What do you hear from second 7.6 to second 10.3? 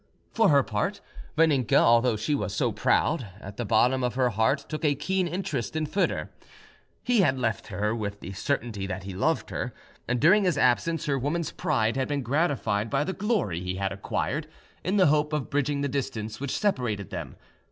her with the certainty that he loved her, and